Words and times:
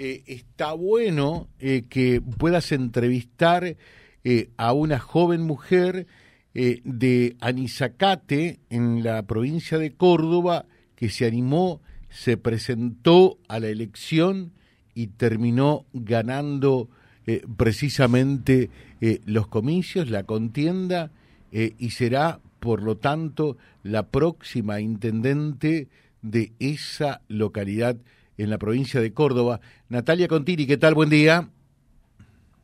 eh, 0.00 0.22
está 0.28 0.74
bueno 0.74 1.48
eh, 1.58 1.82
que 1.88 2.20
puedas 2.20 2.70
entrevistar 2.70 3.76
eh, 4.22 4.50
a 4.56 4.72
una 4.72 5.00
joven 5.00 5.42
mujer 5.42 6.06
de 6.54 7.36
Anizacate, 7.40 8.58
en 8.68 9.04
la 9.04 9.22
provincia 9.22 9.78
de 9.78 9.92
Córdoba, 9.92 10.66
que 10.96 11.08
se 11.08 11.24
animó, 11.24 11.80
se 12.10 12.36
presentó 12.36 13.38
a 13.46 13.60
la 13.60 13.68
elección 13.68 14.50
y 14.92 15.06
terminó 15.06 15.86
ganando 15.92 16.88
precisamente 17.56 18.70
los 19.24 19.46
comicios, 19.46 20.10
la 20.10 20.24
contienda, 20.24 21.12
y 21.52 21.90
será, 21.90 22.40
por 22.58 22.82
lo 22.82 22.96
tanto, 22.96 23.56
la 23.84 24.08
próxima 24.08 24.80
intendente 24.80 25.86
de 26.22 26.50
esa 26.58 27.20
localidad 27.28 27.98
en 28.38 28.50
la 28.50 28.58
provincia 28.58 29.00
de 29.00 29.12
Córdoba. 29.12 29.60
Natalia 29.88 30.28
Contini, 30.28 30.66
¿qué 30.66 30.76
tal? 30.76 30.94
Buen 30.94 31.10
día. 31.10 31.48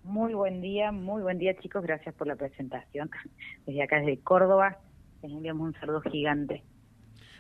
Muy 0.05 0.35
buen 0.35 0.61
día, 0.61 0.93
muy 0.93 1.23
buen 1.23 1.39
día 1.39 1.55
chicos, 1.61 1.83
gracias 1.83 2.15
por 2.15 2.27
la 2.27 2.37
presentación. 2.37 3.11
Desde 3.67 3.83
acá, 3.83 3.99
desde 3.99 4.21
Córdoba, 4.21 4.79
les 5.23 5.33
enviamos 5.33 5.69
un 5.69 5.81
saludo 5.81 6.01
gigante. 6.03 6.63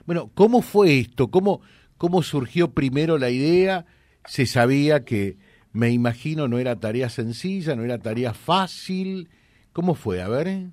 Bueno, 0.06 0.30
¿cómo 0.34 0.62
fue 0.62 0.98
esto? 0.98 1.30
¿Cómo, 1.30 1.60
¿Cómo 1.96 2.22
surgió 2.22 2.72
primero 2.72 3.18
la 3.18 3.30
idea? 3.30 3.86
Se 4.24 4.46
sabía 4.46 5.04
que, 5.04 5.36
me 5.72 5.90
imagino, 5.90 6.48
no 6.48 6.58
era 6.58 6.80
tarea 6.80 7.08
sencilla, 7.08 7.76
no 7.76 7.84
era 7.84 7.98
tarea 7.98 8.32
fácil. 8.32 9.28
¿Cómo 9.72 9.94
fue? 9.94 10.22
A 10.22 10.28
ver. 10.28 10.68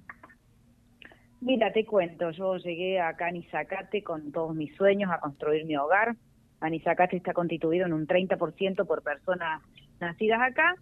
Mira, 1.41 1.73
te 1.73 1.85
cuento, 1.85 2.31
yo 2.31 2.57
llegué 2.57 2.99
acá 2.99 3.27
a 3.27 3.31
Nizacate 3.31 4.03
con 4.03 4.31
todos 4.31 4.55
mis 4.55 4.75
sueños 4.75 5.11
a 5.11 5.19
construir 5.19 5.65
mi 5.65 5.75
hogar, 5.75 6.15
Anizacate 6.61 7.17
está 7.17 7.33
constituido 7.33 7.85
en 7.85 7.93
un 7.93 8.07
30% 8.07 8.85
por 8.85 9.01
personas 9.01 9.61
nacidas 9.99 10.41
acá 10.41 10.75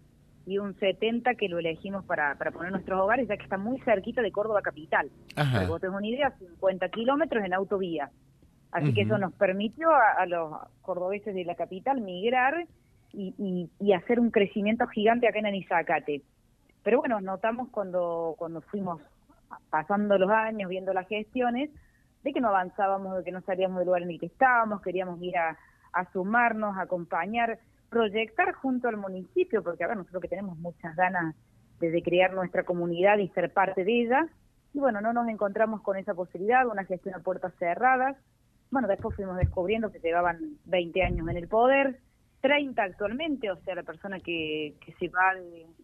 y 0.46 0.58
un 0.58 0.74
70% 0.74 1.36
que 1.36 1.48
lo 1.48 1.58
elegimos 1.58 2.04
para, 2.04 2.34
para 2.36 2.50
poner 2.50 2.70
nuestros 2.70 3.00
hogares, 3.00 3.28
ya 3.28 3.36
que 3.36 3.44
está 3.44 3.58
muy 3.58 3.78
cerquita 3.80 4.22
de 4.22 4.30
Córdoba 4.30 4.62
capital. 4.62 5.10
Para 5.34 5.66
vos 5.66 5.80
tenés 5.80 5.96
una 5.96 6.06
idea, 6.06 6.30
50 6.38 6.88
kilómetros 6.90 7.44
en 7.44 7.54
autovía. 7.54 8.10
Así 8.72 8.94
que 8.94 9.02
eso 9.02 9.18
nos 9.18 9.32
permitió 9.32 9.90
a, 9.90 10.24
los 10.26 10.54
cordobeses 10.82 11.34
de 11.34 11.44
la 11.44 11.56
capital 11.56 12.00
migrar 12.00 12.66
y, 13.12 13.68
y, 13.80 13.92
hacer 13.92 14.20
un 14.20 14.30
crecimiento 14.30 14.86
gigante 14.86 15.26
acá 15.26 15.40
en 15.40 15.46
Anizacate. 15.46 16.22
Pero 16.84 16.98
bueno, 16.98 17.20
notamos 17.20 17.68
cuando, 17.70 18.36
cuando 18.38 18.60
fuimos 18.60 19.00
pasando 19.70 20.16
los 20.18 20.30
años, 20.30 20.70
viendo 20.70 20.92
las 20.92 21.08
gestiones, 21.08 21.70
de 22.22 22.32
que 22.32 22.40
no 22.40 22.48
avanzábamos, 22.48 23.16
de 23.16 23.24
que 23.24 23.32
no 23.32 23.40
salíamos 23.40 23.78
del 23.78 23.86
lugar 23.86 24.02
en 24.02 24.10
el 24.10 24.20
que 24.20 24.26
estábamos, 24.26 24.80
queríamos 24.82 25.20
ir 25.20 25.36
a, 25.36 25.58
a 25.92 26.10
sumarnos, 26.12 26.76
a 26.76 26.82
acompañar, 26.82 27.58
proyectar 27.88 28.52
junto 28.52 28.88
al 28.88 28.96
municipio, 28.96 29.62
porque 29.62 29.84
ahora 29.84 29.96
nosotros 29.96 30.22
que 30.22 30.28
tenemos 30.28 30.58
muchas 30.58 30.94
ganas 30.96 31.34
de, 31.80 32.02
crear 32.02 32.32
nuestra 32.34 32.64
comunidad 32.64 33.18
y 33.18 33.28
ser 33.28 33.52
parte 33.52 33.84
de 33.84 34.02
ella, 34.02 34.26
y 34.72 34.78
bueno, 34.78 35.00
no 35.00 35.12
nos 35.12 35.28
encontramos 35.28 35.80
con 35.82 35.96
esa 35.96 36.14
posibilidad, 36.14 36.66
una 36.66 36.84
gestión 36.84 37.14
a 37.14 37.20
puertas 37.20 37.52
cerradas, 37.58 38.16
bueno, 38.70 38.86
después 38.86 39.16
fuimos 39.16 39.36
descubriendo 39.36 39.90
que 39.90 39.98
llevaban 39.98 40.38
20 40.66 41.02
años 41.02 41.28
en 41.28 41.36
el 41.36 41.48
poder, 41.48 41.98
30 42.42 42.82
actualmente, 42.82 43.50
o 43.50 43.56
sea, 43.56 43.74
la 43.74 43.82
persona 43.82 44.20
que, 44.20 44.76
que 44.80 44.92
se 44.94 45.08
va 45.08 45.34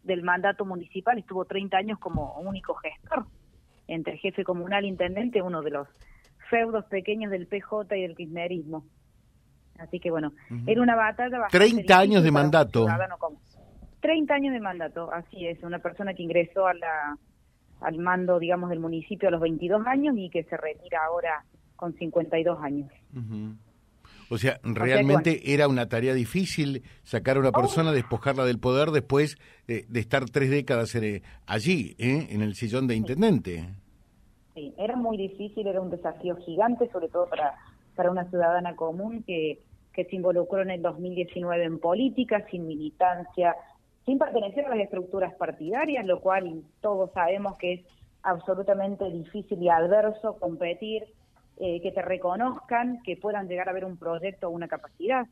del 0.05 0.23
mandato 0.23 0.65
municipal 0.65 1.19
estuvo 1.19 1.45
30 1.45 1.77
años 1.77 1.99
como 1.99 2.39
único 2.39 2.75
gestor, 2.75 3.27
entre 3.89 4.17
jefe 4.19 4.45
comunal 4.45 4.85
e 4.85 4.89
intendente, 4.89 5.43
uno 5.43 5.63
de 5.63 5.71
los 5.71 5.89
feudos 6.49 6.85
pequeños 6.87 7.31
del 7.31 7.47
PJ 7.47 7.97
y 7.97 8.03
del 8.03 8.17
kirchnerismo. 8.17 8.85
Así 9.79 10.01
que 10.01 10.11
bueno, 10.11 10.33
era 10.67 10.83
una 10.83 10.97
batalla 10.97 11.39
bastante 11.39 11.67
30 11.73 11.99
años 11.99 12.23
de 12.23 12.31
mandato. 12.31 12.87
30 14.01 14.35
años 14.35 14.53
de 14.53 14.61
mandato, 14.61 15.13
así 15.13 15.47
es, 15.47 15.63
una 15.63 15.81
persona 15.81 16.15
que 16.15 16.23
ingresó 16.23 16.67
a 16.67 16.75
la, 16.75 17.19
al 17.81 17.99
mando, 17.99 18.39
digamos, 18.39 18.71
del 18.71 18.81
municipio 18.81 19.29
a 19.29 19.33
los 19.33 19.41
22 19.41 19.87
años 19.87 20.15
y 20.17 20.31
que 20.31 20.45
se 20.45 20.57
retira 20.57 21.01
ahora 21.07 21.45
con 21.75 21.93
52 21.95 22.63
años. 22.63 22.91
O 24.29 24.39
sea, 24.39 24.59
realmente 24.63 25.53
era 25.53 25.69
una 25.69 25.89
tarea 25.89 26.15
difícil 26.15 26.83
sacar 27.05 27.37
a 27.37 27.41
una 27.41 27.53
persona, 27.53 27.93
despojarla 27.93 28.45
del 28.45 28.59
poder 28.59 28.91
después 28.91 29.39
de, 29.67 29.87
estar 29.95 30.25
tres 30.27 30.51
décadas 30.51 30.95
eh, 30.97 31.23
allí, 31.47 31.95
¿eh? 31.99 32.29
en 32.31 32.43
el 32.43 32.55
sillón 32.55 32.87
de 32.87 32.97
intendente. 32.97 33.69
Sí, 34.55 34.75
era 34.79 34.97
muy 34.97 35.17
difícil, 35.17 35.67
era 35.67 35.81
un 35.81 35.91
desafío 35.91 36.37
gigante, 36.37 36.89
sobre 36.91 37.09
todo 37.09 37.29
para 37.29 37.55
para 37.97 38.11
una 38.11 38.29
ciudadana 38.31 38.77
común 38.77 39.25
que, 39.25 39.61
que 39.93 40.05
se 40.05 40.17
involucró 40.17 40.63
en 40.63 40.71
el 40.71 40.83
2019 40.83 41.65
en 41.65 41.79
política, 41.81 42.45
sin 42.51 42.67
militancia, 42.67 43.57
sin 44.05 44.19
pertenecer 44.19 44.67
a 44.67 44.71
las 44.71 44.79
estructuras 44.79 45.35
partidarias, 45.35 46.07
lo 46.07 46.21
cual 46.21 46.63
todos 46.81 47.11
sabemos 47.13 47.57
que 47.57 47.73
es 47.73 47.81
absolutamente 48.23 49.11
difícil 49.11 49.63
y 49.63 49.69
adverso 49.69 50.37
competir, 50.39 51.05
eh, 51.59 51.81
que 51.81 51.91
te 51.91 52.03
reconozcan, 52.03 53.03
que 53.03 53.17
puedan 53.17 53.49
llegar 53.49 53.69
a 53.69 53.73
ver 53.73 53.85
un 53.85 53.97
proyecto 53.97 54.49
o 54.49 54.51
una 54.51 54.69
capacidad. 54.69 55.27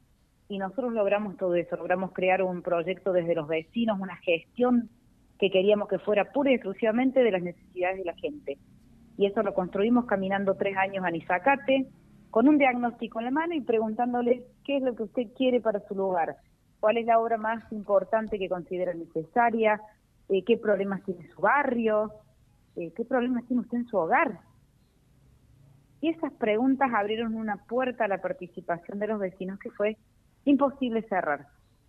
Y 0.49 0.59
nosotros 0.59 0.93
logramos 0.93 1.37
todo 1.37 1.55
eso, 1.55 1.77
logramos 1.77 2.13
crear 2.13 2.43
un 2.43 2.63
proyecto 2.63 3.13
desde 3.13 3.35
los 3.35 3.47
vecinos, 3.47 4.01
una 4.01 4.17
gestión 4.17 4.89
que 5.39 5.51
queríamos 5.51 5.89
que 5.89 5.99
fuera 5.99 6.33
pura 6.33 6.51
y 6.51 6.55
exclusivamente 6.55 7.23
de 7.23 7.31
las 7.31 7.43
necesidades 7.43 7.99
de 7.99 8.05
la 8.05 8.15
gente. 8.15 8.59
Y 9.17 9.27
eso 9.27 9.43
lo 9.43 9.55
construimos 9.55 10.07
caminando 10.07 10.55
tres 10.55 10.77
años 10.77 11.05
a 11.05 11.11
Nizacate, 11.11 11.87
con 12.35 12.49
un 12.49 12.59
diagnóstico 12.59 13.21
en 13.21 13.27
la 13.27 13.31
mano 13.31 13.55
y 13.55 13.61
preguntándole 13.61 14.45
qué 14.65 14.79
es 14.79 14.83
lo 14.83 14.97
que 14.97 15.05
usted 15.05 15.29
quiere 15.37 15.61
para 15.61 15.79
su 15.87 15.95
lugar, 15.95 16.37
cuál 16.81 16.97
es 16.97 17.07
la 17.07 17.21
obra 17.21 17.37
más 17.37 17.63
importante 17.71 18.41
que 18.41 18.49
considera 18.49 18.93
necesaria, 18.93 19.81
eh, 20.29 20.43
qué 20.43 20.59
problemas 20.59 21.05
tiene 21.05 21.29
su 21.29 21.41
barrio, 21.41 22.11
eh, 22.75 22.93
qué 22.97 23.05
problemas 23.05 23.47
tiene 23.47 23.63
usted 23.63 23.79
en 23.79 23.87
su 23.87 23.97
hogar. 23.99 24.41
Y 26.01 26.09
esas 26.09 26.33
preguntas 26.33 26.91
abrieron 26.93 27.37
una 27.37 27.57
puerta 27.69 28.07
a 28.07 28.09
la 28.09 28.21
participación 28.21 28.99
de 28.99 29.07
los 29.07 29.21
vecinos 29.21 29.61
que 29.61 29.71
fue 29.71 29.97
imposible 30.45 31.03
cerrar. 31.03 31.47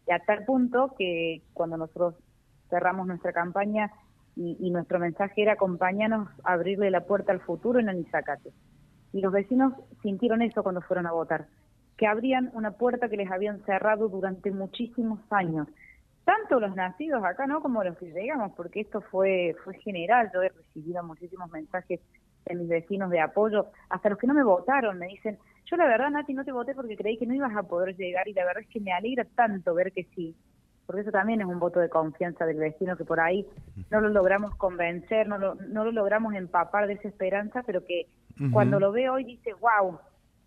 Y 0.08 0.12
a 0.12 0.20
tal 0.20 0.46
punto 0.46 0.94
que 0.96 1.42
cuando 1.54 1.76
nosotros 1.76 2.14
cerramos 2.70 3.08
nuestra 3.08 3.34
campaña 3.34 3.92
y, 4.36 4.58
y 4.60 4.70
nuestro 4.70 5.00
mensaje 5.00 5.42
era 5.42 5.54
acompáñanos 5.54 6.30
a 6.44 6.54
abrirle 6.54 6.92
la 6.92 7.02
puerta 7.02 7.32
al 7.32 7.40
futuro 7.40 7.80
en 7.80 7.90
Anizacate. 7.90 8.52
Y 9.14 9.22
los 9.22 9.32
vecinos 9.32 9.74
sintieron 10.02 10.42
eso 10.42 10.64
cuando 10.64 10.82
fueron 10.82 11.08
a 11.08 11.12
votar, 11.12 11.48
que 11.98 12.08
abrían 12.08 12.52
una 12.54 12.72
puerta 12.72 13.10
que 13.10 13.18
les 13.18 13.32
habían 13.32 13.64
cerrado 13.66 14.10
durante 14.10 14.52
muchísimos 14.52 15.20
años. 15.30 15.68
Tanto 16.26 16.60
los 16.60 16.76
nacidos 16.76 17.24
acá, 17.24 17.46
¿no? 17.48 17.62
Como 17.62 17.84
los 17.84 17.98
que 17.98 18.12
llegamos, 18.12 18.52
porque 18.58 18.82
esto 18.82 19.02
fue, 19.02 19.56
fue 19.64 19.76
general. 19.80 20.32
Yo 20.34 20.42
he 20.42 20.50
recibido 20.50 21.04
muchísimos 21.04 21.52
mensajes 21.52 22.02
de 22.46 22.56
mis 22.56 22.68
vecinos 22.68 23.10
de 23.10 23.20
apoyo, 23.20 23.68
hasta 23.90 24.10
los 24.10 24.18
que 24.18 24.28
no 24.28 24.34
me 24.34 24.44
votaron, 24.44 25.00
me 25.00 25.08
dicen, 25.08 25.38
yo 25.66 25.78
la 25.78 25.88
verdad, 25.88 26.12
Nati, 26.12 26.34
no 26.34 26.46
te 26.46 26.52
voté 26.52 26.76
porque 26.76 26.96
creí 26.96 27.18
que 27.18 27.26
no 27.26 27.34
ibas 27.34 27.56
a 27.56 27.64
poder 27.64 27.96
llegar 27.96 28.28
y 28.28 28.34
la 28.34 28.46
verdad 28.46 28.64
es 28.64 28.70
que 28.70 28.80
me 28.80 28.94
alegra 28.94 29.26
tanto 29.36 29.74
ver 29.74 29.92
que 29.92 30.04
sí, 30.16 30.36
porque 30.86 31.02
eso 31.02 31.12
también 31.12 31.42
es 31.42 31.48
un 31.48 31.60
voto 31.60 31.80
de 31.80 31.90
confianza 31.90 32.46
del 32.46 32.58
vecino 32.58 32.96
que 32.96 33.06
por 33.06 33.20
ahí 33.20 33.48
no 33.90 34.00
lo 34.00 34.10
logramos 34.10 34.56
convencer, 34.56 35.28
no 35.28 35.38
lo, 35.38 35.56
no 35.56 35.86
lo 35.86 35.92
logramos 35.92 36.36
empapar 36.36 36.86
de 36.88 36.94
esa 36.94 37.08
esperanza, 37.08 37.64
pero 37.66 37.84
que 37.84 38.06
cuando 38.52 38.80
lo 38.80 38.92
veo 38.92 39.14
hoy 39.14 39.24
dice, 39.24 39.54
wow, 39.54 39.98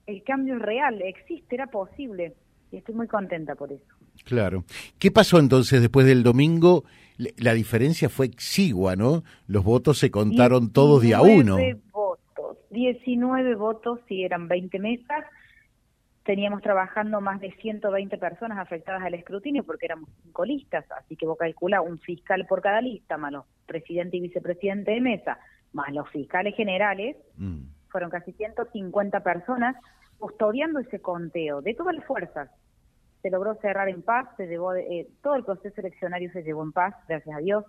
el 0.07 0.23
cambio 0.23 0.57
es 0.57 0.63
real, 0.63 1.01
existe, 1.03 1.55
era 1.55 1.67
posible. 1.67 2.35
Y 2.71 2.79
estoy 2.79 2.95
muy 2.95 3.07
contenta 3.07 3.55
por 3.55 3.73
eso. 3.73 3.85
Claro. 4.25 4.65
¿Qué 4.99 5.11
pasó 5.11 5.39
entonces 5.39 5.81
después 5.81 6.07
del 6.07 6.23
domingo? 6.23 6.85
La 7.37 7.53
diferencia 7.53 8.09
fue 8.09 8.27
exigua, 8.27 8.97
¿no? 8.97 9.23
Los 9.47 9.65
votos 9.65 9.99
se 9.99 10.11
contaron 10.11 10.73
todos 10.73 11.03
de 11.03 11.15
a 11.15 11.23
uno. 11.23 11.57
votos, 11.93 12.59
19 12.71 13.55
votos, 13.55 14.01
si 14.09 14.25
eran 14.25 14.49
20 14.49 14.79
mesas. 14.79 15.25
Teníamos 16.25 16.63
trabajando 16.63 17.21
más 17.21 17.41
de 17.41 17.53
120 17.53 18.19
personas 18.19 18.59
afectadas 18.59 19.03
al 19.03 19.15
escrutinio 19.15 19.65
porque 19.65 19.87
éramos 19.87 20.11
cinco 20.23 20.45
listas, 20.45 20.85
así 20.93 21.17
que 21.17 21.27
vos 21.27 21.39
calculás 21.39 21.81
un 21.87 21.99
fiscal 21.99 22.47
por 22.47 22.61
cada 22.61 22.83
lista, 22.83 23.17
más 23.17 23.33
los 23.33 23.45
presidente 23.67 24.19
y 24.19 24.21
vicepresidente 24.21 24.91
de 24.91 25.01
mesa, 25.01 25.39
más 25.73 25.93
los 25.93 26.09
fiscales 26.11 26.55
generales. 26.55 27.17
Mm 27.37 27.78
fueron 27.91 28.11
casi 28.11 28.33
150 28.33 29.21
personas 29.21 29.77
custodiando 30.19 30.81
ese 30.81 31.01
conteo 31.01 31.63
de 31.63 31.75
todas 31.75 31.95
las 31.95 32.05
fuerzas. 32.05 32.51
Se 33.23 33.31
logró 33.31 33.55
cerrar 33.57 33.89
en 33.89 34.03
paz, 34.03 34.29
se 34.37 34.47
llevó 34.47 34.75
eh, 34.75 35.09
todo 35.23 35.35
el 35.35 35.45
proceso 35.45 35.81
eleccionario 35.81 36.31
se 36.33 36.43
llevó 36.43 36.63
en 36.63 36.73
paz, 36.73 36.95
gracias 37.09 37.37
a 37.37 37.41
Dios. 37.41 37.65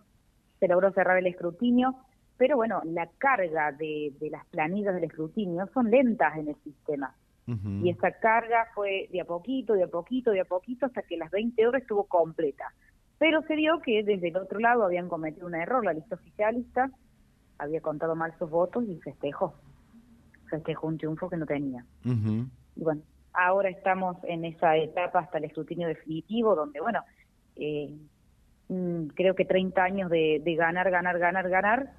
Se 0.59 0.67
logró 0.67 0.91
cerrar 0.91 1.17
el 1.17 1.27
escrutinio, 1.27 1.95
pero 2.37 2.55
bueno, 2.55 2.81
la 2.85 3.07
carga 3.17 3.71
de, 3.71 4.13
las 4.31 4.45
planillas 4.47 4.93
del 4.93 5.05
escrutinio 5.05 5.67
son 5.73 5.89
lentas 5.89 6.37
en 6.37 6.49
el 6.49 6.55
sistema. 6.63 7.15
Y 7.81 7.89
esa 7.89 8.11
carga 8.11 8.67
fue 8.75 9.09
de 9.11 9.21
a 9.21 9.25
poquito, 9.25 9.73
de 9.73 9.81
a 9.81 9.87
poquito, 9.87 10.29
de 10.29 10.41
a 10.41 10.45
poquito, 10.45 10.85
hasta 10.85 11.01
que 11.01 11.17
las 11.17 11.31
20 11.31 11.67
horas 11.67 11.81
estuvo 11.81 12.03
completa. 12.03 12.71
Pero 13.17 13.41
se 13.41 13.55
vio 13.55 13.81
que 13.81 14.03
desde 14.03 14.27
el 14.27 14.37
otro 14.37 14.59
lado 14.59 14.83
habían 14.83 15.09
cometido 15.09 15.47
un 15.47 15.55
error, 15.55 15.83
la 15.83 15.93
lista 15.93 16.13
oficialista 16.13 16.91
había 17.57 17.81
contado 17.81 18.15
mal 18.15 18.37
sus 18.37 18.51
votos 18.51 18.83
y 18.87 18.99
festejó 18.99 19.55
festejó 20.49 20.87
un 20.87 20.97
triunfo 20.97 21.29
que 21.29 21.37
no 21.37 21.45
tenía. 21.45 21.85
Y 22.03 22.83
bueno, 22.83 23.01
Ahora 23.33 23.69
estamos 23.69 24.17
en 24.23 24.43
esa 24.43 24.75
etapa 24.75 25.19
hasta 25.19 25.37
el 25.37 25.45
escrutinio 25.45 25.87
definitivo, 25.87 26.55
donde, 26.55 26.81
bueno, 26.81 27.03
eh, 27.55 27.95
mm, 28.69 29.07
creo 29.15 29.35
que 29.35 29.45
30 29.45 29.83
años 29.83 30.09
de, 30.09 30.41
ganar, 30.57 30.89
ganar, 30.89 31.19
ganar, 31.19 31.49
ganar, 31.49 31.93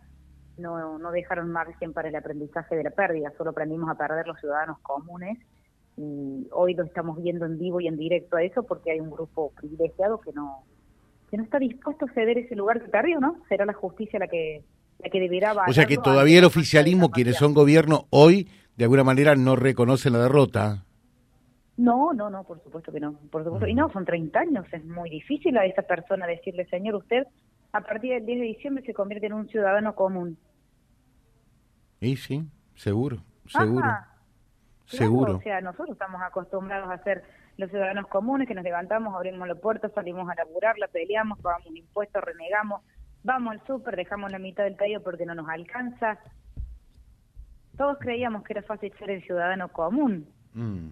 no, 0.58 0.98
no 0.98 1.10
dejaron 1.12 1.50
margen 1.50 1.92
para 1.92 2.08
el 2.08 2.16
aprendizaje 2.16 2.76
de 2.76 2.84
la 2.84 2.90
pérdida, 2.90 3.32
solo 3.38 3.50
aprendimos 3.50 3.88
a 3.88 3.94
perder 3.94 4.26
los 4.26 4.38
ciudadanos 4.40 4.78
comunes 4.80 5.38
y 5.96 6.48
hoy 6.52 6.74
lo 6.74 6.84
estamos 6.84 7.22
viendo 7.22 7.46
en 7.46 7.58
vivo 7.58 7.80
y 7.80 7.86
en 7.86 7.96
directo 7.96 8.36
a 8.36 8.42
eso 8.42 8.64
porque 8.64 8.90
hay 8.90 9.00
un 9.00 9.10
grupo 9.10 9.52
privilegiado 9.52 10.20
que 10.20 10.32
no 10.32 10.64
que 11.30 11.36
no 11.36 11.44
está 11.44 11.58
dispuesto 11.58 12.06
a 12.06 12.12
ceder 12.12 12.38
ese 12.38 12.56
lugar 12.56 12.82
que 12.82 12.88
perdió, 12.88 13.20
¿no? 13.20 13.36
Será 13.48 13.64
la 13.64 13.72
justicia 13.72 14.18
la 14.18 14.26
que 14.26 14.64
la 15.02 15.10
que 15.10 15.20
deberá 15.20 15.54
O 15.66 15.72
sea 15.72 15.86
que 15.86 15.96
todavía 15.96 16.38
el 16.38 16.44
oficialismo, 16.44 17.10
quienes 17.10 17.36
son 17.36 17.54
gobierno 17.54 18.06
hoy, 18.10 18.48
de 18.76 18.84
alguna 18.84 19.04
manera 19.04 19.34
no 19.36 19.56
reconocen 19.56 20.12
la 20.12 20.20
derrota. 20.20 20.84
No, 21.76 22.12
no, 22.12 22.28
no, 22.28 22.44
por 22.44 22.62
supuesto 22.62 22.92
que 22.92 23.00
no. 23.00 23.14
Por 23.30 23.42
supuesto. 23.42 23.66
Y 23.66 23.74
no, 23.74 23.90
son 23.90 24.04
30 24.04 24.38
años, 24.38 24.66
es 24.72 24.84
muy 24.84 25.08
difícil 25.08 25.56
a 25.56 25.64
esa 25.64 25.82
persona 25.82 26.26
decirle, 26.26 26.66
señor, 26.66 26.96
usted 26.96 27.26
a 27.72 27.80
partir 27.80 28.12
del 28.12 28.26
10 28.26 28.40
de 28.40 28.46
diciembre 28.46 28.84
se 28.84 28.92
convierte 28.92 29.26
en 29.26 29.32
un 29.32 29.48
ciudadano 29.48 29.94
común. 29.94 30.36
Y 32.00 32.16
sí, 32.16 32.44
seguro, 32.74 33.22
seguro. 33.46 33.88
seguro. 34.86 35.36
O 35.36 35.40
sea, 35.40 35.60
nosotros 35.60 35.90
estamos 35.90 36.20
acostumbrados 36.22 36.90
a 36.90 37.02
ser 37.02 37.22
los 37.56 37.70
ciudadanos 37.70 38.06
comunes 38.08 38.48
que 38.48 38.54
nos 38.54 38.64
levantamos, 38.64 39.14
abrimos 39.14 39.46
la 39.46 39.54
puerta, 39.54 39.88
salimos 39.90 40.28
a 40.28 40.34
laburar, 40.34 40.78
la 40.78 40.88
peleamos, 40.88 41.38
pagamos 41.40 41.66
un 41.68 41.76
impuesto, 41.76 42.20
renegamos, 42.20 42.82
vamos 43.22 43.52
al 43.52 43.66
súper, 43.66 43.96
dejamos 43.96 44.30
la 44.30 44.38
mitad 44.38 44.64
del 44.64 44.76
tallo 44.76 45.02
porque 45.02 45.26
no 45.26 45.34
nos 45.34 45.48
alcanza. 45.48 46.18
Todos 47.76 47.98
creíamos 47.98 48.44
que 48.44 48.52
era 48.52 48.62
fácil 48.62 48.92
ser 48.98 49.10
el 49.10 49.22
ciudadano 49.22 49.68
común. 49.68 50.26
Mm 50.54 50.90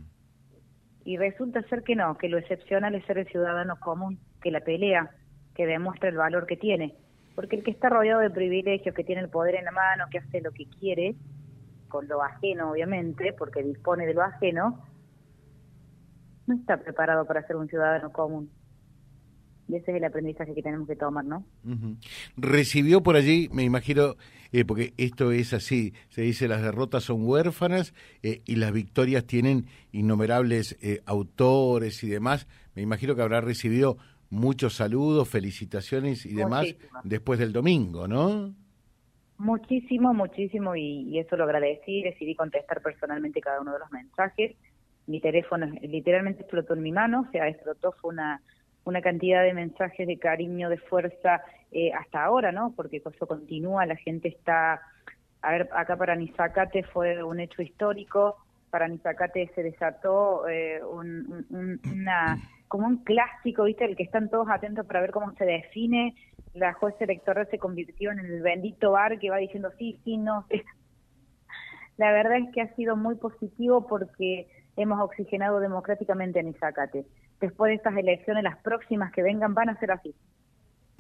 y 1.09 1.17
resulta 1.17 1.63
ser 1.71 1.85
que 1.85 1.97
no, 1.97 2.19
que 2.19 2.29
lo 2.29 2.37
excepcional 2.37 2.95
es 2.95 3.03
ser 3.07 3.17
el 3.17 3.27
ciudadano 3.29 3.81
común, 3.81 4.19
que 4.43 4.51
la 4.51 4.61
pelea, 4.61 5.11
que 5.55 5.65
demuestra 5.65 6.11
el 6.11 6.19
valor 6.19 6.45
que 6.45 6.59
tiene. 6.59 6.95
Porque 7.35 7.57
el 7.57 7.63
que 7.63 7.71
está 7.71 7.89
rodeado 7.89 8.21
de 8.21 8.29
privilegios, 8.29 8.95
que 8.95 9.05
tiene 9.05 9.23
el 9.23 9.31
poder 9.31 9.55
en 9.55 9.65
la 9.65 9.71
mano, 9.71 10.05
que 10.11 10.19
hace 10.19 10.43
lo 10.43 10.53
que 10.53 10.67
quiere, 10.67 11.17
con 11.89 12.07
lo 12.09 12.23
ajeno 12.23 12.73
obviamente, 12.73 13.33
porque 13.33 13.63
dispone 13.63 14.05
de 14.05 14.13
lo 14.13 14.23
ajeno, 14.23 14.85
no 16.47 16.55
está 16.55 16.77
preparado 16.77 17.25
para 17.25 17.47
ser 17.47 17.57
un 17.57 17.69
ciudadano 17.69 18.13
común. 18.13 18.51
Y 19.69 19.77
ese 19.77 19.91
es 19.91 19.97
el 19.99 20.05
aprendizaje 20.05 20.55
que 20.55 20.63
tenemos 20.63 20.89
que 20.89 20.97
tomar, 20.97 21.25
¿no? 21.27 21.45
Recibió 22.39 23.03
por 23.03 23.17
allí, 23.17 23.51
me 23.53 23.65
imagino, 23.65 24.17
eh, 24.51 24.65
porque 24.65 24.95
esto 24.97 25.31
es 25.31 25.53
así, 25.53 25.93
se 26.09 26.23
dice 26.23 26.49
las 26.49 26.63
derrotas 26.63 27.05
son 27.05 27.29
huérfanas 27.29 27.93
eh, 28.23 28.41
y 28.47 28.57
las 28.57 28.73
victorias 28.73 29.27
tienen 29.27 29.67
innumerables 29.93 30.79
eh, 30.81 31.03
autores 31.05 32.03
y 32.03 32.09
demás. 32.09 32.49
Me 32.75 32.81
imagino 32.81 33.15
que 33.15 33.21
habrá 33.21 33.43
recibido 33.43 33.99
muchos 34.31 34.75
saludos, 34.75 35.29
felicitaciones 35.29 36.25
y 36.25 36.35
demás 36.35 36.75
después 37.05 37.39
del 37.39 37.53
domingo, 37.53 38.09
¿no? 38.09 38.55
Muchísimo, 39.37 40.15
muchísimo, 40.15 40.75
y, 40.75 41.03
y, 41.11 41.19
eso 41.21 41.37
lo 41.37 41.45
agradecí, 41.45 42.03
decidí 42.03 42.35
contestar 42.35 42.81
personalmente 42.83 43.41
cada 43.41 43.61
uno 43.61 43.73
de 43.73 43.79
los 43.79 43.93
mensajes. 43.93 44.57
Mi 45.07 45.21
teléfono 45.21 45.67
literalmente 45.83 46.43
explotó 46.43 46.75
en 46.75 46.83
mi 46.83 46.91
mano, 46.91 47.25
o 47.29 47.31
sea, 47.31 47.49
explotó, 47.49 47.93
fue 47.93 48.11
una 48.15 48.43
una 48.85 49.01
cantidad 49.03 49.43
de 49.43 49.53
mensajes 49.53 50.07
de 50.07 50.19
cariño, 50.19 50.71
de 50.71 50.79
fuerza 50.79 51.43
eh, 51.71 51.93
hasta 51.93 52.25
ahora, 52.25 52.53
¿no? 52.53 52.73
Porque 52.75 52.97
eso 52.99 53.27
continúa, 53.27 53.85
la 53.87 53.97
gente 53.97 54.29
está, 54.29 54.81
a 55.43 55.51
ver, 55.51 55.69
acá 55.73 55.97
para 55.97 56.17
Nizacate 56.17 56.83
fue 56.85 57.23
un 57.23 57.41
hecho 57.41 57.63
histórico, 57.63 58.37
para 58.71 58.89
Nizacate 58.89 59.51
se 59.55 59.63
desató 59.63 60.49
eh, 60.49 60.83
un, 60.83 61.47
una, 61.85 62.39
como 62.69 62.87
un 62.87 63.05
clásico, 63.05 63.65
¿viste? 63.65 63.85
El 63.85 63.97
que 63.97 64.05
están 64.05 64.31
todos 64.31 64.49
atentos 64.51 64.87
para 64.87 65.01
ver 65.01 65.11
cómo 65.11 65.33
se 65.33 65.45
define. 65.45 66.15
La 66.55 66.73
jueza 66.75 67.05
electoral 67.05 67.47
se 67.51 67.59
convirtió 67.59 68.11
en 68.13 68.21
el 68.21 68.41
bendito 68.43 68.93
bar 68.93 69.19
que 69.19 69.31
va 69.31 69.37
diciendo 69.37 69.71
sí, 69.79 70.01
sí, 70.05 70.17
no. 70.17 70.47
La 71.97 72.13
verdad 72.13 72.39
es 72.39 72.55
que 72.55 72.63
ha 72.63 72.75
sido 72.77 72.97
muy 72.97 73.17
positivo 73.17 73.87
porque 73.87 74.49
hemos 74.77 75.01
oxigenado 75.01 75.61
democráticamente 75.61 76.41
a 76.41 76.43
Nizacate 76.43 77.05
después 77.41 77.71
de 77.71 77.77
estas 77.77 77.97
elecciones, 77.97 78.43
las 78.43 78.59
próximas 78.59 79.13
que 79.13 79.23
vengan 79.23 79.55
van 79.55 79.71
a 79.71 79.79
ser 79.79 79.91
así. 79.93 80.15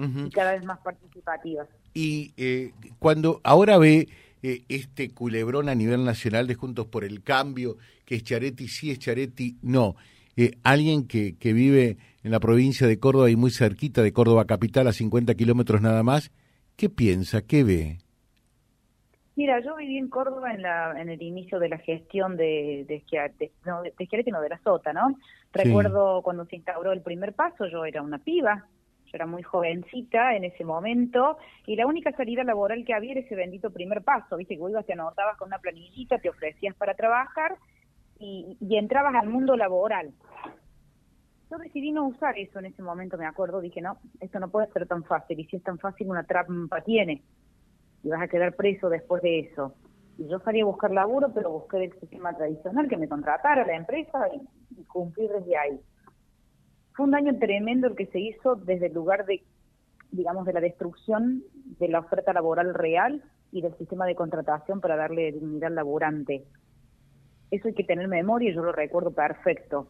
Y 0.01 0.31
cada 0.31 0.53
vez 0.53 0.65
más 0.65 0.79
participativas. 0.79 1.67
Y 1.93 2.33
eh, 2.37 2.71
cuando 3.01 3.41
ahora 3.43 3.79
ve 3.79 4.09
eh, 4.45 4.63
este 4.69 5.11
culebrón 5.11 5.69
a 5.69 5.75
nivel 5.75 6.05
nacional 6.05 6.47
de 6.47 6.55
Juntos 6.55 6.87
por 6.87 7.03
el 7.03 7.25
Cambio, 7.25 7.77
que 8.05 8.15
es 8.15 8.23
Charetti, 8.23 8.69
sí 8.69 8.93
es 8.93 9.01
Charetti, 9.01 9.59
no. 9.61 9.97
Eh, 10.37 10.53
alguien 10.63 11.09
que, 11.09 11.37
que 11.37 11.53
vive 11.53 11.97
en 12.23 12.31
la 12.31 12.39
provincia 12.39 12.87
de 12.87 13.01
Córdoba 13.01 13.29
y 13.29 13.35
muy 13.35 13.51
cerquita 13.51 14.03
de 14.03 14.13
Córdoba 14.13 14.45
capital, 14.45 14.87
a 14.87 14.93
50 14.93 15.35
kilómetros 15.35 15.81
nada 15.81 16.05
más, 16.05 16.31
¿qué 16.77 16.89
piensa? 16.89 17.43
¿Qué 17.43 17.65
ve? 17.65 17.99
Mira, 19.39 19.61
yo 19.61 19.77
viví 19.77 19.99
en 19.99 20.09
Córdoba 20.09 20.53
en, 20.53 20.63
la, 20.63 21.01
en 21.01 21.11
el 21.11 21.23
inicio 21.23 21.61
de 21.61 21.69
la 21.69 21.79
gestión 21.79 22.37
de, 22.37 22.85
de, 22.89 23.53
no, 23.65 23.83
de 23.83 23.93
Schiaretti, 23.93 24.33
no, 24.33 24.41
de 24.41 24.49
la 24.49 24.59
Sota, 24.59 24.93
¿no? 24.93 25.17
Recuerdo 25.53 26.23
cuando 26.23 26.45
se 26.47 26.57
instauró 26.57 26.91
el 26.91 27.03
primer 27.03 27.35
paso, 27.35 27.67
yo 27.67 27.85
era 27.85 28.03
una 28.03 28.19
piba, 28.19 28.67
yo 29.05 29.11
era 29.13 29.27
muy 29.27 29.45
jovencita 29.45 30.35
en 30.35 30.43
ese 30.43 30.65
momento, 30.65 31.39
y 31.67 31.77
la 31.77 31.87
única 31.87 32.11
salida 32.17 32.43
laboral 32.43 32.85
que 32.85 32.95
había 32.95 33.13
era 33.13 33.21
ese 33.21 33.37
bendito 33.37 33.71
primer 33.71 34.03
paso, 34.03 34.37
viste, 34.37 34.57
que 34.57 34.61
vos 34.61 34.73
ibas, 34.73 34.85
te 34.87 34.95
anotabas 34.95 35.37
con 35.37 35.47
una 35.47 35.61
planillita, 35.61 36.19
te 36.19 36.31
ofrecías 36.31 36.75
para 36.75 36.95
trabajar, 36.95 37.59
y, 38.19 38.57
y 38.61 38.77
entrabas 38.77 39.15
al 39.15 39.29
mundo 39.29 39.57
laboral. 39.57 40.11
Yo 41.49 41.59
decidí 41.59 41.93
no 41.93 42.09
usar 42.09 42.37
eso 42.37 42.59
en 42.59 42.65
ese 42.65 42.83
momento, 42.83 43.17
me 43.17 43.27
acuerdo, 43.27 43.61
dije, 43.61 43.81
no, 43.81 43.99
esto 44.19 44.41
no 44.41 44.49
puede 44.49 44.67
ser 44.73 44.89
tan 44.89 45.05
fácil, 45.05 45.39
y 45.39 45.45
si 45.45 45.59
es 45.59 45.63
tan 45.63 45.79
fácil, 45.79 46.11
una 46.11 46.25
trampa 46.25 46.81
tiene 46.81 47.23
y 48.03 48.09
vas 48.09 48.23
a 48.23 48.29
quedar 48.29 48.55
preso 48.55 48.89
después 48.89 49.23
de 49.23 49.41
eso. 49.41 49.75
Y 50.19 50.29
yo 50.29 50.41
salí 50.41 50.61
a 50.61 50.65
buscar 50.65 50.91
laburo, 50.91 51.33
pero 51.33 51.51
busqué 51.51 51.85
el 51.85 51.93
sistema 52.01 52.37
tradicional, 52.37 52.89
que 52.89 52.97
me 52.97 53.09
contratara 53.09 53.67
la 53.67 53.77
empresa 53.77 54.29
y, 54.35 54.85
cumplir 54.85 55.31
desde 55.31 55.57
ahí. 55.57 55.81
Fue 56.95 57.05
un 57.05 57.13
daño 57.13 57.37
tremendo 57.39 57.89
el 57.89 57.97
que 57.97 58.07
se 58.07 58.21
hizo 58.21 58.57
desde 58.57 58.87
el 58.87 58.95
lugar 58.95 59.27
de, 59.27 59.43
digamos, 60.11 60.47
de 60.47 60.53
la 60.53 60.61
destrucción 60.61 61.43
de 61.79 61.89
la 61.89 62.01
oferta 62.01 62.33
laboral 62.33 62.75
real 62.75 63.23
y 63.51 63.61
del 63.61 63.77
sistema 63.77 64.07
de 64.07 64.15
contratación 64.15 64.81
para 64.81 64.97
darle 64.97 65.33
dignidad 65.33 65.69
al 65.69 65.75
laborante. 65.75 66.45
Eso 67.51 67.69
hay 67.69 67.75
que 67.75 67.85
tener 67.85 68.09
memoria 68.09 68.51
y 68.51 68.55
yo 68.55 68.63
lo 68.63 68.73
recuerdo 68.73 69.11
perfecto 69.11 69.89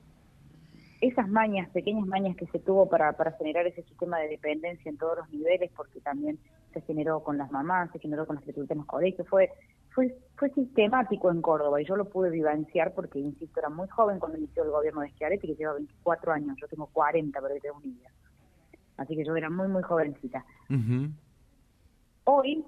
esas 1.01 1.29
mañas, 1.29 1.69
pequeñas 1.71 2.07
mañas 2.07 2.37
que 2.37 2.47
se 2.47 2.59
tuvo 2.59 2.89
para, 2.89 3.13
para 3.13 3.33
generar 3.33 3.67
ese 3.67 3.83
sistema 3.83 4.19
de 4.19 4.29
dependencia 4.29 4.89
en 4.89 4.99
todos 4.99 5.19
los 5.19 5.31
niveles, 5.31 5.71
porque 5.77 6.01
también 6.01 6.39
se 6.73 6.81
generó 6.83 7.23
con 7.23 7.39
las 7.39 7.51
mamás, 7.51 7.91
se 7.93 7.99
generó 7.99 8.27
con 8.27 8.37
las 8.37 8.45
que 8.45 8.53
en 8.53 8.79
los 8.79 8.87
colegios, 8.87 9.27
fue, 9.29 9.51
fue, 9.91 10.17
fue 10.37 10.51
sistemático 10.51 11.31
en 11.31 11.43
Córdoba 11.43 11.81
y 11.81 11.85
yo 11.85 11.97
lo 11.97 12.09
pude 12.09 12.31
vivenciar 12.31 12.95
porque, 12.95 13.19
insisto, 13.19 13.61
era 13.61 13.69
muy 13.69 13.89
joven 13.89 14.19
cuando 14.19 14.39
inició 14.39 14.65
el 14.65 14.71
gobierno 14.71 15.01
de 15.01 15.11
Schiaretti, 15.11 15.47
que 15.49 15.55
lleva 15.55 15.75
24 15.75 16.33
años, 16.33 16.57
yo 16.61 16.69
tengo 16.69 16.87
40, 16.87 17.41
pero 17.41 17.55
tengo 17.61 17.77
un 17.77 17.83
niño. 17.83 18.11
Así 18.97 19.17
que 19.17 19.25
yo 19.25 19.37
era 19.37 19.49
muy, 19.49 19.69
muy 19.69 19.83
jovencita. 19.83 20.45
Hoy 22.25 22.65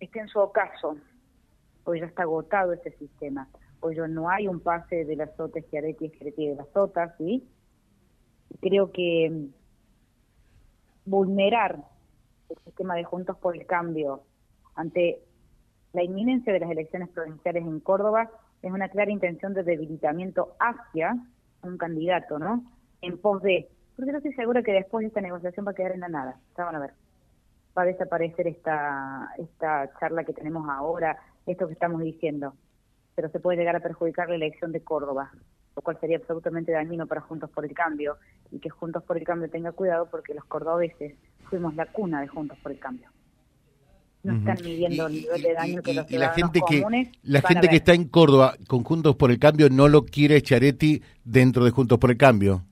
está 0.00 0.20
en 0.20 0.28
su 0.28 0.38
ocaso, 0.38 0.96
hoy 1.84 2.00
ya 2.00 2.06
está 2.06 2.22
agotado 2.22 2.72
ese 2.72 2.90
sistema 2.92 3.48
hoy 3.80 3.96
no 4.08 4.28
hay 4.28 4.46
un 4.46 4.60
pase 4.60 5.04
de 5.04 5.16
las 5.16 5.34
SOTA 5.36 5.60
Schiaretti 5.62 6.08
Schiaretti 6.10 6.48
de 6.48 6.54
las 6.56 6.68
SOTA, 6.72 7.14
¿sí? 7.16 7.46
Creo 8.60 8.92
que 8.92 9.30
mm, 9.30 11.10
vulnerar 11.10 11.84
el 12.50 12.58
sistema 12.64 12.94
de 12.94 13.04
Juntos 13.04 13.36
por 13.38 13.56
el 13.56 13.66
Cambio 13.66 14.22
ante 14.74 15.20
la 15.92 16.02
inminencia 16.02 16.52
de 16.52 16.60
las 16.60 16.70
elecciones 16.70 17.08
provinciales 17.08 17.64
en 17.64 17.80
Córdoba 17.80 18.30
es 18.62 18.72
una 18.72 18.88
clara 18.88 19.10
intención 19.10 19.54
de 19.54 19.62
debilitamiento 19.62 20.54
hacia 20.58 21.16
un 21.62 21.78
candidato, 21.78 22.38
¿no? 22.38 22.64
En 23.00 23.18
pos 23.18 23.42
de, 23.42 23.68
porque 23.96 24.12
yo 24.12 24.18
estoy 24.18 24.34
segura 24.34 24.62
que 24.62 24.72
después 24.72 25.02
de 25.02 25.08
esta 25.08 25.20
negociación 25.20 25.66
va 25.66 25.72
a 25.72 25.74
quedar 25.74 25.92
en 25.92 26.00
la 26.00 26.08
nada, 26.08 26.36
ya 26.56 26.64
van 26.64 26.76
a 26.76 26.80
ver. 26.80 26.92
Va 27.76 27.82
a 27.82 27.86
desaparecer 27.86 28.46
esta, 28.46 29.30
esta 29.38 29.90
charla 29.98 30.24
que 30.24 30.32
tenemos 30.32 30.68
ahora, 30.68 31.18
esto 31.46 31.66
que 31.66 31.72
estamos 31.72 32.00
diciendo 32.02 32.54
pero 33.20 33.28
se 33.32 33.40
puede 33.40 33.58
llegar 33.58 33.76
a 33.76 33.80
perjudicar 33.80 34.30
la 34.30 34.36
elección 34.36 34.72
de 34.72 34.82
Córdoba, 34.82 35.30
lo 35.76 35.82
cual 35.82 35.98
sería 36.00 36.16
absolutamente 36.16 36.72
dañino 36.72 37.06
para 37.06 37.20
Juntos 37.20 37.50
por 37.50 37.66
el 37.66 37.74
Cambio 37.74 38.16
y 38.50 38.60
que 38.60 38.70
Juntos 38.70 39.02
por 39.02 39.18
el 39.18 39.24
Cambio 39.24 39.50
tenga 39.50 39.72
cuidado 39.72 40.08
porque 40.10 40.32
los 40.32 40.46
cordobeses 40.46 41.16
fuimos 41.50 41.74
la 41.74 41.86
cuna 41.86 42.20
de 42.20 42.28
Juntos 42.28 42.56
por 42.62 42.72
el 42.72 42.78
Cambio. 42.78 43.10
No 44.22 44.36
están 44.36 44.58
midiendo 44.64 45.06
el 45.06 45.14
nivel 45.14 45.42
de 45.42 45.54
daño 45.54 45.82
que 45.82 45.94
los 45.94 46.10
y 46.10 46.18
la 46.18 46.28
gente 46.30 46.60
que 46.68 47.10
la 47.22 47.40
gente 47.40 47.68
que 47.68 47.76
está 47.76 47.94
en 47.94 48.04
Córdoba 48.08 48.54
con 48.68 48.84
Juntos 48.84 49.16
por 49.16 49.30
el 49.30 49.38
Cambio 49.38 49.70
no 49.70 49.88
lo 49.88 50.04
quiere 50.04 50.40
Charetti 50.42 51.02
dentro 51.24 51.64
de 51.64 51.70
Juntos 51.70 51.98
por 51.98 52.10
el 52.10 52.18
Cambio. 52.18 52.62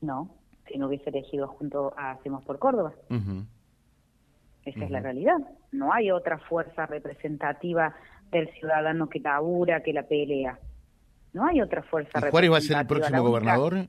No, 0.00 0.30
si 0.66 0.78
no 0.78 0.86
hubiese 0.86 1.10
elegido 1.10 1.48
junto 1.48 1.92
a 1.98 2.12
Hacemos 2.12 2.44
por 2.44 2.58
Córdoba. 2.58 2.92
Esa 4.64 4.84
es 4.84 4.90
la 4.90 5.00
realidad. 5.00 5.38
No 5.70 5.92
hay 5.92 6.10
otra 6.10 6.38
fuerza 6.38 6.86
representativa 6.86 7.94
del 8.30 8.50
ciudadano 8.58 9.08
que 9.08 9.20
labura, 9.20 9.82
que 9.82 9.92
la 9.92 10.04
pelea. 10.04 10.58
No 11.34 11.46
hay 11.46 11.60
otra 11.60 11.82
fuerza 11.82 12.26
¿Y 12.26 12.30
Juárez 12.30 12.52
va 12.52 12.56
a 12.56 12.60
ser 12.60 12.78
el 12.78 12.86
próximo 12.86 13.22
gobernador? 13.22 13.86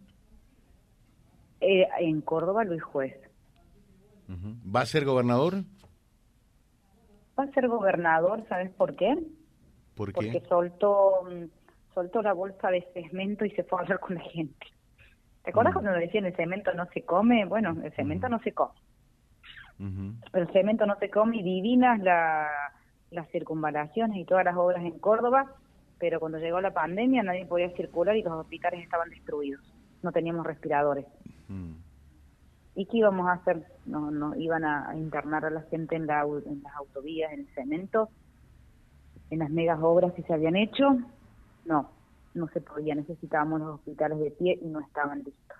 Eh, 1.61 1.87
en 1.99 2.21
Córdoba, 2.21 2.63
Luis 2.63 2.83
Juez. 2.83 3.28
¿Va 4.29 4.81
a 4.81 4.85
ser 4.85 5.05
gobernador? 5.05 5.63
Va 7.37 7.43
a 7.43 7.51
ser 7.51 7.67
gobernador, 7.67 8.45
¿sabes 8.47 8.69
por 8.71 8.95
qué? 8.95 9.17
¿Por 9.95 10.09
qué? 10.09 10.13
Porque 10.13 10.41
soltó, 10.47 11.27
soltó 11.93 12.21
la 12.21 12.33
bolsa 12.33 12.69
de 12.69 12.87
cemento 12.93 13.45
y 13.45 13.51
se 13.51 13.63
fue 13.63 13.79
a 13.79 13.81
hablar 13.83 13.99
con 13.99 14.15
la 14.15 14.21
gente. 14.21 14.67
¿Te 15.43 15.51
acuerdas 15.51 15.73
cuando 15.73 15.91
decían 15.93 16.25
el 16.25 16.35
cemento 16.35 16.73
no 16.73 16.85
se 16.93 17.03
come? 17.03 17.45
Bueno, 17.45 17.75
el 17.83 17.91
cemento 17.93 18.29
no 18.29 18.39
se 18.39 18.51
come. 18.53 18.73
El 20.33 20.51
cemento 20.51 20.85
no 20.85 20.97
se 20.99 21.09
come 21.09 21.37
y 21.37 21.43
divinas 21.43 21.99
las 22.01 23.31
circunvalaciones 23.31 24.17
y 24.17 24.25
todas 24.25 24.43
las 24.45 24.57
obras 24.57 24.83
en 24.83 24.99
Córdoba, 24.99 25.55
pero 25.97 26.19
cuando 26.19 26.37
llegó 26.37 26.59
la 26.61 26.73
pandemia 26.73 27.23
nadie 27.23 27.45
podía 27.45 27.69
circular 27.71 28.15
y 28.17 28.21
los 28.21 28.33
hospitales 28.33 28.83
estaban 28.83 29.09
destruidos. 29.09 29.61
No 30.03 30.11
teníamos 30.11 30.45
respiradores. 30.45 31.05
¿Y 32.79 32.85
qué 32.85 32.99
íbamos 32.99 33.27
a 33.27 33.33
hacer? 33.33 33.65
No, 33.85 34.09
no 34.09 34.33
iban 34.37 34.63
a, 34.63 34.95
internar 34.95 35.43
a 35.43 35.49
la 35.49 35.63
gente 35.63 35.97
en, 35.97 36.07
la, 36.07 36.21
en 36.21 36.63
las 36.63 36.73
autovías, 36.77 37.29
en 37.33 37.41
el 37.41 37.47
cemento, 37.53 38.07
en 39.29 39.39
las 39.39 39.49
megas 39.49 39.79
obras 39.81 40.13
que 40.13 40.23
se 40.23 40.33
habían 40.33 40.55
hecho. 40.55 40.97
No, 41.65 41.89
no 42.35 42.47
se 42.47 42.61
podía. 42.61 42.95
Necesitábamos 42.95 43.59
los 43.59 43.75
hospitales 43.75 44.19
de 44.19 44.31
pie 44.31 44.59
y 44.61 44.69
no 44.69 44.79
estaban 44.79 45.25
listos. 45.25 45.57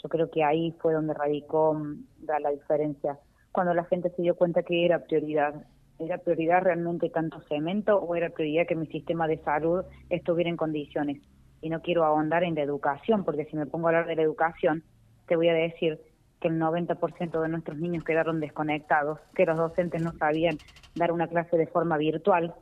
Yo 0.00 0.08
creo 0.08 0.30
que 0.30 0.44
ahí 0.44 0.70
fue 0.78 0.92
donde 0.92 1.14
radicó 1.14 1.74
mm, 1.74 2.04
la 2.28 2.50
diferencia. 2.50 3.18
Cuando 3.50 3.74
la 3.74 3.82
gente 3.82 4.10
se 4.10 4.22
dio 4.22 4.36
cuenta 4.36 4.62
que 4.62 4.84
era 4.86 5.00
prioridad. 5.00 5.66
¿Era 5.98 6.18
prioridad 6.18 6.62
realmente 6.62 7.10
tanto 7.10 7.40
cemento 7.48 7.96
o 7.96 8.14
era 8.14 8.30
prioridad 8.30 8.68
que 8.68 8.76
mi 8.76 8.86
sistema 8.86 9.26
de 9.26 9.38
salud 9.38 9.82
estuviera 10.10 10.48
en 10.48 10.56
condiciones? 10.56 11.20
Y 11.60 11.70
no 11.70 11.82
quiero 11.82 12.04
ahondar 12.04 12.44
en 12.44 12.54
la 12.54 12.62
educación, 12.62 13.24
porque 13.24 13.46
si 13.46 13.56
me 13.56 13.66
pongo 13.66 13.88
a 13.88 13.90
hablar 13.90 14.06
de 14.06 14.14
la 14.14 14.22
educación, 14.22 14.84
te 15.26 15.36
voy 15.36 15.48
a 15.48 15.54
decir 15.54 16.00
que 16.40 16.48
el 16.48 16.60
90% 16.60 17.40
de 17.40 17.48
nuestros 17.48 17.78
niños 17.78 18.04
quedaron 18.04 18.40
desconectados, 18.40 19.18
que 19.34 19.46
los 19.46 19.56
docentes 19.56 20.02
no 20.02 20.12
sabían 20.12 20.58
dar 20.94 21.12
una 21.12 21.26
clase 21.26 21.56
de 21.56 21.66
forma 21.66 21.96
virtual, 21.96 22.54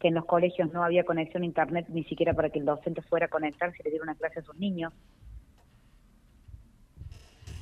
que 0.00 0.08
en 0.08 0.14
los 0.14 0.24
colegios 0.24 0.72
no 0.72 0.82
había 0.82 1.04
conexión 1.04 1.42
a 1.42 1.46
internet 1.46 1.86
ni 1.90 2.04
siquiera 2.04 2.34
para 2.34 2.50
que 2.50 2.58
el 2.58 2.64
docente 2.64 3.02
fuera 3.02 3.26
a 3.26 3.28
conectarse 3.28 3.76
y 3.80 3.84
le 3.84 3.90
diera 3.90 4.02
una 4.02 4.14
clase 4.14 4.40
a 4.40 4.42
sus 4.42 4.56
niños. 4.56 4.92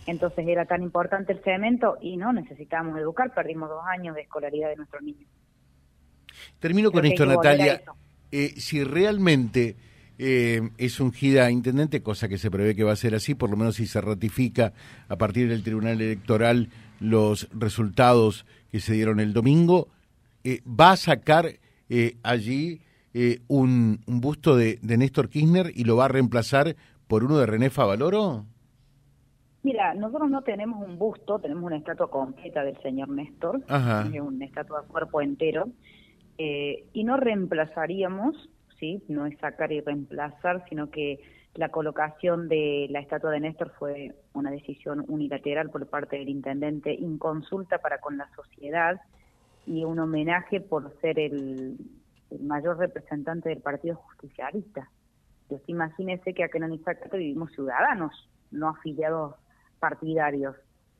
Entonces 0.06 0.46
era 0.48 0.64
tan 0.64 0.82
importante 0.82 1.32
el 1.32 1.40
cemento 1.40 1.98
y 2.00 2.16
no 2.16 2.32
necesitábamos 2.32 2.98
educar, 2.98 3.34
perdimos 3.34 3.68
dos 3.68 3.84
años 3.86 4.14
de 4.14 4.22
escolaridad 4.22 4.70
de 4.70 4.76
nuestros 4.76 5.02
niños. 5.02 5.28
Termino 6.58 6.90
con 6.90 7.04
esto, 7.04 7.26
Natalia. 7.26 7.82
Eh, 8.30 8.54
si 8.56 8.84
realmente 8.84 9.76
eh, 10.20 10.70
es 10.78 10.98
ungida 10.98 11.48
intendente, 11.48 12.02
cosa 12.02 12.28
que 12.28 12.38
se 12.38 12.50
prevé 12.50 12.74
que 12.74 12.82
va 12.82 12.92
a 12.92 12.96
ser 12.96 13.14
así, 13.14 13.36
por 13.36 13.50
lo 13.50 13.56
menos 13.56 13.76
si 13.76 13.86
se 13.86 14.00
ratifica 14.00 14.72
a 15.08 15.16
partir 15.16 15.48
del 15.48 15.62
Tribunal 15.62 16.00
Electoral 16.00 16.70
los 16.98 17.48
resultados 17.52 18.44
que 18.72 18.80
se 18.80 18.94
dieron 18.94 19.20
el 19.20 19.32
domingo, 19.32 19.86
eh, 20.42 20.60
va 20.68 20.92
a 20.92 20.96
sacar 20.96 21.46
eh, 21.88 22.16
allí 22.22 22.80
un, 23.48 24.00
busto 24.06 24.56
de, 24.56 24.78
Néstor 24.82 25.28
Kirchner 25.28 25.72
y 25.74 25.82
lo 25.82 25.96
va 25.96 26.04
a 26.04 26.08
reemplazar 26.08 26.76
por 27.08 27.24
uno 27.24 27.38
de 27.38 27.46
René 27.46 27.70
Favaloro? 27.70 28.44
Mira, 29.64 29.94
nosotros 29.94 30.30
no 30.30 30.42
tenemos 30.42 30.86
un 30.86 30.98
busto, 30.98 31.40
tenemos 31.40 31.64
una 31.64 31.78
estatua 31.78 32.08
completa 32.08 32.62
del 32.62 32.80
señor 32.80 33.08
Néstor, 33.08 33.62
una 33.68 34.44
estatua 34.44 34.82
de 34.82 34.86
cuerpo 34.86 35.20
entero, 35.20 35.68
y 36.38 37.02
no 37.02 37.16
reemplazaríamos 37.16 38.36
¿sí? 38.78 39.02
No 39.08 39.26
es 39.26 39.38
sacar 39.38 39.72
y 39.72 39.80
reemplazar, 39.80 40.64
sino 40.68 40.90
que 40.90 41.20
la 41.54 41.70
colocación 41.70 42.48
de 42.48 42.86
la 42.90 43.00
estatua 43.00 43.30
de 43.30 43.40
Néstor 43.40 43.72
fue 43.78 44.14
una 44.32 44.50
decisión 44.50 45.04
unilateral 45.08 45.70
por 45.70 45.86
parte 45.88 46.16
del 46.16 46.28
intendente, 46.28 46.92
inconsulta 46.94 47.78
para 47.78 47.98
con 47.98 48.16
la 48.16 48.28
sociedad 48.34 49.00
y 49.66 49.84
un 49.84 49.98
homenaje 49.98 50.60
por 50.60 50.98
ser 51.00 51.18
el, 51.18 51.76
mayor 52.40 52.78
representante 52.78 53.48
del 53.48 53.60
Partido 53.60 53.96
Justicialista. 53.96 54.90
Entonces, 55.42 55.68
imagínese 55.68 56.34
que 56.34 56.44
acá 56.44 56.58
en 56.58 56.64
Anizacate 56.64 57.16
vivimos 57.16 57.50
ciudadanos, 57.52 58.28
no 58.50 58.68
afiliados 58.68 59.34
partidarios. 59.80 60.54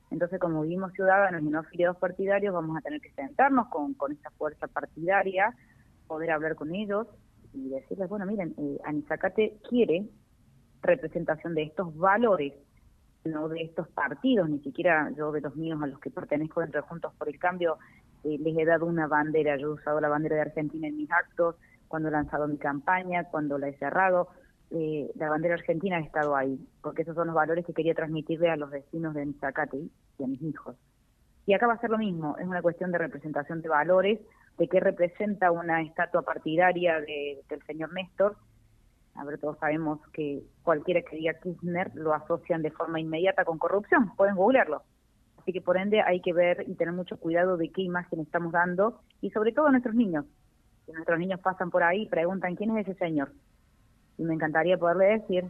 Entonces, 0.09 0.39
como 0.39 0.63
vivimos 0.63 0.91
ciudadanos 0.93 1.43
y 1.43 1.45
no 1.45 1.59
afiliados 1.59 1.97
partidarios, 1.97 2.53
vamos 2.53 2.75
a 2.77 2.81
tener 2.81 2.99
que 2.99 3.11
sentarnos 3.11 3.67
con, 3.67 3.93
con 3.93 4.11
esa 4.11 4.31
fuerza 4.31 4.67
partidaria, 4.67 5.55
poder 6.07 6.31
hablar 6.31 6.55
con 6.55 6.73
ellos, 6.73 7.07
y 7.53 7.69
decirles, 7.69 8.09
bueno, 8.09 8.25
miren, 8.25 8.53
eh, 8.57 8.77
Anizacate 8.83 9.57
quiere 9.67 10.07
representación 10.81 11.55
de 11.55 11.63
estos 11.63 11.95
valores, 11.97 12.53
no 13.25 13.49
de 13.49 13.61
estos 13.61 13.87
partidos, 13.89 14.49
ni 14.49 14.59
siquiera 14.59 15.11
yo 15.17 15.31
de 15.31 15.41
los 15.41 15.55
míos 15.55 15.81
a 15.81 15.87
los 15.87 15.99
que 15.99 16.09
pertenezco 16.09 16.61
dentro 16.61 16.81
de 16.81 16.87
Juntos 16.87 17.13
por 17.17 17.27
el 17.27 17.37
Cambio, 17.37 17.77
eh, 18.23 18.37
les 18.39 18.57
he 18.57 18.65
dado 18.65 18.85
una 18.85 19.07
bandera, 19.07 19.57
yo 19.57 19.67
he 19.67 19.73
usado 19.73 19.99
la 19.99 20.09
bandera 20.09 20.35
de 20.35 20.41
Argentina 20.43 20.87
en 20.87 20.97
mis 20.97 21.11
actos, 21.11 21.55
cuando 21.87 22.09
he 22.09 22.11
lanzado 22.11 22.47
mi 22.47 22.57
campaña, 22.57 23.25
cuando 23.25 23.57
la 23.57 23.67
he 23.67 23.77
cerrado, 23.77 24.29
eh, 24.71 25.11
la 25.15 25.29
bandera 25.29 25.55
argentina 25.55 25.97
ha 25.97 26.01
estado 26.01 26.35
ahí, 26.35 26.59
porque 26.81 27.01
esos 27.01 27.15
son 27.15 27.27
los 27.27 27.35
valores 27.35 27.65
que 27.65 27.73
quería 27.73 27.95
transmitirle 27.95 28.49
a 28.49 28.55
los 28.55 28.69
vecinos 28.69 29.15
de 29.15 29.23
Anizacate 29.23 29.77
y 29.77 30.23
a 30.23 30.27
mis 30.27 30.41
hijos. 30.41 30.75
Y 31.45 31.53
acá 31.53 31.65
va 31.65 31.73
a 31.73 31.81
ser 31.81 31.89
lo 31.89 31.97
mismo, 31.97 32.37
es 32.37 32.45
una 32.45 32.61
cuestión 32.61 32.91
de 32.91 32.99
representación 32.99 33.61
de 33.61 33.69
valores, 33.69 34.19
de 34.57 34.67
qué 34.67 34.79
representa 34.79 35.51
una 35.51 35.81
estatua 35.81 36.21
partidaria 36.21 36.99
del 36.99 37.63
señor 37.65 37.93
Néstor. 37.93 38.35
A 39.15 39.23
ver, 39.23 39.39
todos 39.39 39.57
sabemos 39.59 39.99
que 40.13 40.43
cualquiera 40.63 41.01
que 41.01 41.17
diga 41.17 41.33
Kirchner 41.33 41.91
lo 41.95 42.13
asocian 42.13 42.61
de 42.61 42.71
forma 42.71 42.99
inmediata 42.99 43.45
con 43.45 43.57
corrupción, 43.57 44.15
pueden 44.15 44.35
googlearlo. 44.35 44.83
Así 45.37 45.53
que 45.53 45.61
por 45.61 45.77
ende 45.77 46.01
hay 46.01 46.21
que 46.21 46.33
ver 46.33 46.65
y 46.67 46.75
tener 46.75 46.93
mucho 46.93 47.17
cuidado 47.17 47.57
de 47.57 47.69
qué 47.69 47.81
imagen 47.81 48.19
estamos 48.19 48.51
dando 48.51 49.01
y 49.21 49.31
sobre 49.31 49.51
todo 49.51 49.67
a 49.67 49.71
nuestros 49.71 49.95
niños. 49.95 50.25
Si 50.85 50.91
nuestros 50.91 51.19
niños 51.19 51.39
pasan 51.39 51.69
por 51.69 51.83
ahí 51.83 52.03
y 52.03 52.09
preguntan 52.09 52.55
quién 52.55 52.77
es 52.77 52.87
ese 52.87 52.97
señor. 52.97 53.31
Y 54.17 54.23
me 54.23 54.33
encantaría 54.33 54.77
poderle 54.77 55.19
decir, 55.19 55.45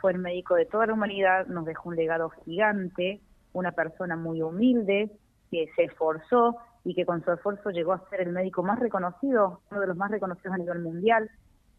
fue 0.00 0.12
el 0.12 0.18
médico 0.18 0.54
de 0.54 0.66
toda 0.66 0.86
la 0.86 0.94
humanidad, 0.94 1.46
nos 1.46 1.64
dejó 1.64 1.90
un 1.90 1.96
legado 1.96 2.30
gigante, 2.44 3.20
una 3.52 3.72
persona 3.72 4.16
muy 4.16 4.42
humilde, 4.42 5.10
que 5.50 5.68
se 5.76 5.84
esforzó, 5.84 6.56
y 6.84 6.94
que 6.94 7.06
con 7.06 7.24
su 7.24 7.32
esfuerzo 7.32 7.70
llegó 7.70 7.92
a 7.92 8.08
ser 8.10 8.22
el 8.22 8.32
médico 8.32 8.62
más 8.62 8.78
reconocido, 8.78 9.60
uno 9.70 9.80
de 9.80 9.86
los 9.86 9.96
más 9.96 10.10
reconocidos 10.10 10.54
a 10.54 10.58
nivel 10.58 10.80
mundial, 10.80 11.30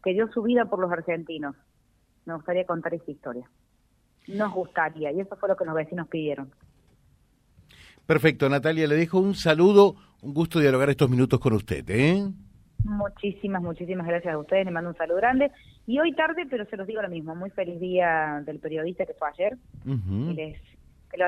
que 0.02 0.12
dio 0.12 0.28
su 0.32 0.42
vida 0.42 0.64
por 0.66 0.78
los 0.78 0.90
argentinos. 0.90 1.56
Me 2.24 2.34
gustaría 2.34 2.64
contar 2.64 2.94
esa 2.94 3.10
historia. 3.10 3.48
Nos 4.28 4.52
gustaría, 4.52 5.12
y 5.12 5.20
eso 5.20 5.36
fue 5.36 5.48
lo 5.48 5.56
que 5.56 5.64
los 5.64 5.74
vecinos 5.74 6.08
pidieron. 6.08 6.50
Perfecto, 8.06 8.48
Natalia, 8.48 8.86
le 8.86 8.96
dejo 8.96 9.18
un 9.18 9.34
saludo, 9.34 9.96
un 10.22 10.34
gusto 10.34 10.58
dialogar 10.58 10.90
estos 10.90 11.10
minutos 11.10 11.40
con 11.40 11.54
usted. 11.54 11.84
¿eh? 11.88 12.26
Muchísimas, 12.84 13.62
muchísimas 13.62 14.06
gracias 14.06 14.34
a 14.34 14.38
ustedes, 14.38 14.66
le 14.66 14.70
mando 14.70 14.90
un 14.90 14.96
saludo 14.96 15.16
grande. 15.16 15.50
Y 15.86 15.98
hoy 15.98 16.14
tarde, 16.14 16.46
pero 16.48 16.64
se 16.66 16.76
los 16.76 16.86
digo 16.86 17.02
lo 17.02 17.08
mismo, 17.08 17.34
muy 17.34 17.50
feliz 17.50 17.80
día 17.80 18.42
del 18.44 18.58
periodista 18.58 19.06
que 19.06 19.14
fue 19.14 19.28
ayer. 19.28 19.58
y 19.84 20.32
les 20.34 20.58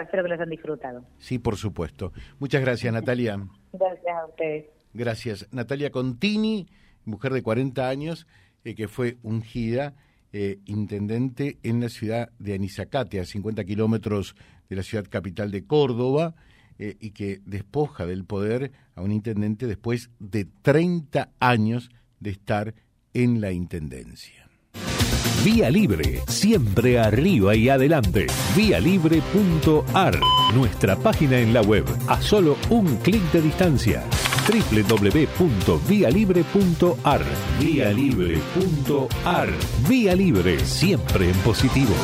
espero 0.03 0.23
que 0.23 0.29
lo 0.29 0.35
hayan 0.35 0.51
disfrutado. 0.51 1.05
Sí, 1.19 1.39
por 1.39 1.57
supuesto. 1.57 2.13
Muchas 2.39 2.61
gracias, 2.61 2.93
Natalia. 2.93 3.39
gracias 3.73 4.17
a 4.17 4.27
ustedes. 4.27 4.67
Gracias. 4.93 5.49
Natalia 5.53 5.91
Contini, 5.91 6.67
mujer 7.05 7.33
de 7.33 7.43
40 7.43 7.89
años, 7.89 8.27
eh, 8.65 8.75
que 8.75 8.89
fue 8.89 9.19
ungida 9.23 9.95
eh, 10.33 10.59
intendente 10.67 11.59
en 11.63 11.81
la 11.81 11.89
ciudad 11.89 12.31
de 12.39 12.55
Anizacate, 12.55 13.21
a 13.21 13.25
50 13.25 13.65
kilómetros 13.65 14.35
de 14.69 14.77
la 14.77 14.83
ciudad 14.83 15.07
capital 15.09 15.51
de 15.51 15.67
Córdoba, 15.67 16.35
eh, 16.79 16.97
y 17.01 17.13
que 17.13 17.41
despoja 17.47 18.05
del 18.05 18.25
poder 18.25 18.73
a 18.95 19.03
un 19.03 19.13
intendente 19.13 19.67
después 19.67 20.11
de 20.19 20.47
30 20.63 21.31
años 21.41 21.91
de 22.21 22.31
estar 22.31 22.75
en 23.15 23.41
la 23.41 23.53
intendencia. 23.53 24.46
Vía 25.45 25.71
Libre, 25.71 26.23
siempre 26.29 26.99
arriba 26.99 27.55
y 27.55 27.69
adelante. 27.69 28.27
Vialibre.ar, 28.57 30.19
nuestra 30.55 30.97
página 30.97 31.39
en 31.39 31.55
la 31.55 31.63
web, 31.63 31.85
a 32.09 32.21
solo 32.21 32.57
un 32.71 32.97
clic 32.97 33.23
de 33.33 33.43
distancia. 33.43 34.03
www.vialibre.ar 34.49 37.23
Vía 37.61 37.93
Libre.ar 37.93 39.49
Vía 39.89 40.15
Libre, 40.15 40.59
siempre 40.65 41.31
en 41.31 41.37
positivo. 41.39 41.95